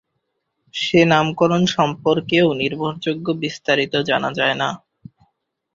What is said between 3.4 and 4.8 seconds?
বিস্তারিত জানা যায়না।